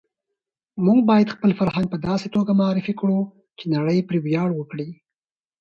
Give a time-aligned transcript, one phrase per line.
[0.85, 3.19] موږ باید خپل فرهنګ په داسې توګه معرفي کړو
[3.57, 4.89] چې نړۍ پرې ویاړ وکړي.